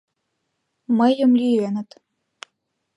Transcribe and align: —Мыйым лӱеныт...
—Мыйым 0.97 1.31
лӱеныт... 1.39 1.89